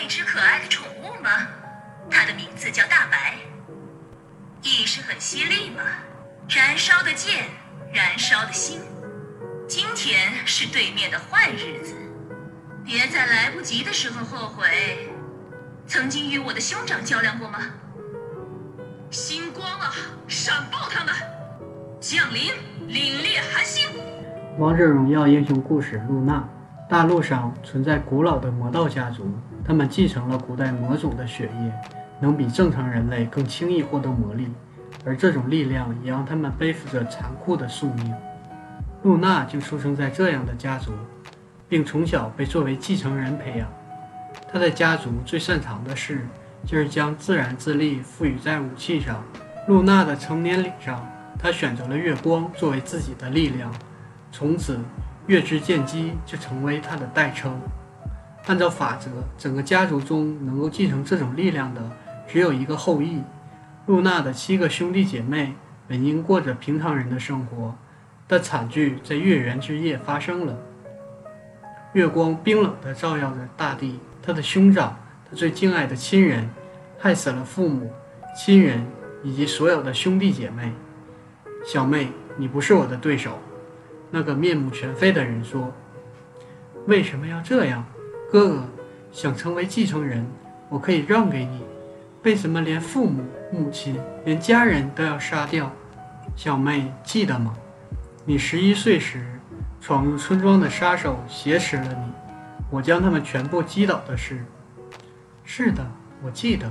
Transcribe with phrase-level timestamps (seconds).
[0.00, 1.46] 那只可爱的宠物吗？
[2.10, 3.34] 它的名字叫大白。
[4.62, 5.82] 意识很犀利吗？
[6.48, 7.44] 燃烧的剑，
[7.92, 8.80] 燃烧的心。
[9.68, 11.94] 今天是对面的坏日子，
[12.82, 15.10] 别在来不及的时候后悔。
[15.86, 17.58] 曾经与我的兄长较量过吗？
[19.10, 19.92] 星光啊，
[20.26, 21.14] 闪爆他们！
[22.00, 22.54] 降临，
[22.88, 23.86] 凛冽寒星。
[24.56, 26.42] 王者荣耀英雄故事：露娜。
[26.90, 29.24] 大陆上存在古老的魔道家族，
[29.64, 31.72] 他们继承了古代魔种的血液，
[32.18, 34.48] 能比正常人类更轻易获得魔力，
[35.04, 38.12] 而这种力量也让他们背负着残酷的宿命。
[39.04, 40.90] 露娜就出生在这样的家族，
[41.68, 43.68] 并从小被作为继承人培养。
[44.52, 46.26] 她的家族最擅长的事
[46.66, 49.22] 就是将自然之力赋予在武器上。
[49.68, 53.72] 露娜的成年礼上，她选择了月光作为自己的力量，
[54.32, 54.76] 从此。
[55.30, 57.56] 月之剑姬就成为他的代称。
[58.46, 59.08] 按照法则，
[59.38, 61.80] 整个家族中能够继承这种力量的
[62.26, 63.22] 只有一个后裔。
[63.86, 65.54] 露娜的七个兄弟姐妹
[65.86, 67.72] 本应过着平常人的生活，
[68.26, 70.58] 但惨剧在月圆之夜发生了。
[71.92, 74.96] 月光冰冷地照耀着大地，他的兄长，
[75.30, 76.50] 他最敬爱的亲人，
[76.98, 77.88] 害死了父母、
[78.36, 78.84] 亲人
[79.22, 80.72] 以及所有的兄弟姐妹。
[81.64, 83.38] 小妹，你不是我的对手。
[84.10, 85.72] 那个面目全非的人说
[86.86, 87.84] ：“为什么要这样，
[88.30, 88.64] 哥哥？
[89.12, 90.26] 想成为继承人，
[90.68, 91.62] 我可以让给你。
[92.22, 95.72] 为什么连父母、母亲、连家人都要杀掉？
[96.36, 97.54] 小妹，记得吗？
[98.24, 99.24] 你十一岁时，
[99.80, 102.12] 闯入村庄的杀手挟持了你，
[102.70, 104.44] 我将他们全部击倒的事。
[105.44, 105.84] 是的，
[106.22, 106.70] 我记得。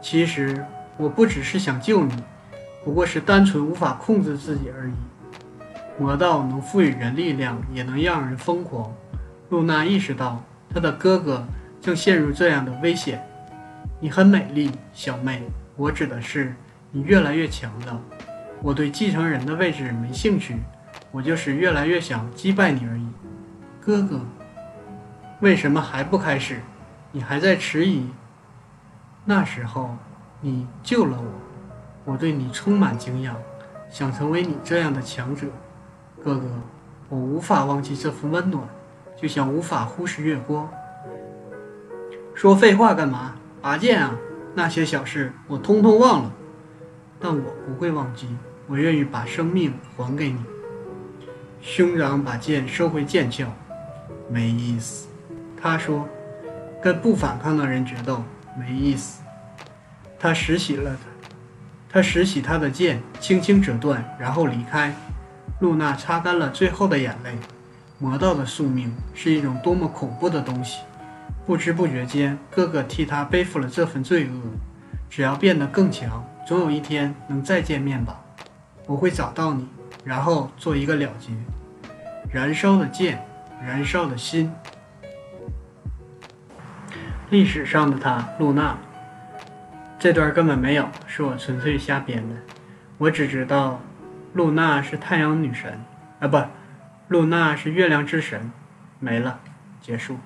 [0.00, 0.64] 其实
[0.96, 2.14] 我不只是想救你，
[2.84, 4.92] 不过是单纯无法控制自己而已。”
[6.00, 8.90] 魔道能赋予人力量，也能让人疯狂。
[9.50, 10.42] 露娜意识到，
[10.72, 11.46] 她的哥哥
[11.78, 13.22] 正陷入这样的危险。
[14.00, 15.42] 你很美丽，小妹。
[15.76, 16.54] 我指的是
[16.90, 18.00] 你越来越强了。
[18.62, 20.56] 我对继承人的位置没兴趣，
[21.10, 23.06] 我就是越来越想击败你而已。
[23.78, 24.22] 哥哥，
[25.40, 26.62] 为什么还不开始？
[27.12, 28.08] 你还在迟疑？
[29.26, 29.94] 那时候，
[30.40, 33.36] 你救了我，我对你充满敬仰，
[33.90, 35.46] 想成为你这样的强者。
[36.22, 36.46] 哥哥，
[37.08, 38.62] 我无法忘记这份温暖，
[39.16, 40.68] 就像无法忽视月光。
[42.34, 43.34] 说废话干嘛？
[43.62, 44.16] 拔剑啊！
[44.54, 46.32] 那些小事我通通忘了，
[47.18, 48.28] 但我不会忘记。
[48.66, 50.44] 我愿意把生命还给你。
[51.60, 53.46] 兄长把剑收回剑鞘，
[54.28, 55.08] 没意思。
[55.60, 56.08] 他说
[56.82, 58.22] ：“跟不反抗的人决斗
[58.58, 59.22] 没意思。”
[60.18, 61.28] 他拾起了他，
[61.90, 64.94] 他拾起他的剑，轻轻折断，然后离开。
[65.60, 67.38] 露娜擦干了最后的眼泪。
[67.98, 70.80] 魔道的宿命是一种多么恐怖的东西！
[71.46, 74.40] 不知不觉间，哥哥替他背负了这份罪恶。
[75.10, 78.18] 只要变得更强，总有一天能再见面吧。
[78.86, 79.68] 我会找到你，
[80.02, 81.32] 然后做一个了结。
[82.32, 83.22] 燃烧的剑，
[83.62, 84.50] 燃烧的心。
[87.28, 88.78] 历史上的他，露娜。
[89.98, 92.34] 这段根本没有，是我纯粹瞎编的。
[92.96, 93.78] 我只知道。
[94.32, 95.80] 露娜是太阳女神，
[96.20, 96.40] 啊不，
[97.08, 98.52] 露娜是月亮之神，
[98.98, 99.40] 没了，
[99.80, 100.18] 结束。